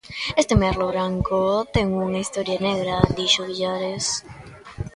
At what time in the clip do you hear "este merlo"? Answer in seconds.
0.41-0.85